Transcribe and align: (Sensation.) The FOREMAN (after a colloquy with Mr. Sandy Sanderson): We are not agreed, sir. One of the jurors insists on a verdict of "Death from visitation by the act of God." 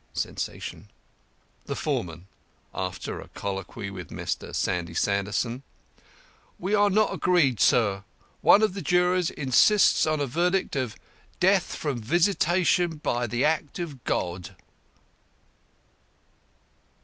(Sensation.) 0.15 0.89
The 1.67 1.75
FOREMAN 1.75 2.25
(after 2.73 3.21
a 3.21 3.27
colloquy 3.35 3.91
with 3.91 4.09
Mr. 4.09 4.55
Sandy 4.55 4.95
Sanderson): 4.95 5.61
We 6.57 6.73
are 6.73 6.89
not 6.89 7.13
agreed, 7.13 7.59
sir. 7.59 8.03
One 8.41 8.63
of 8.63 8.73
the 8.73 8.81
jurors 8.81 9.29
insists 9.29 10.07
on 10.07 10.19
a 10.19 10.25
verdict 10.25 10.75
of 10.75 10.95
"Death 11.39 11.75
from 11.75 12.01
visitation 12.01 12.95
by 12.97 13.27
the 13.27 13.45
act 13.45 13.77
of 13.77 14.03
God." 14.03 14.55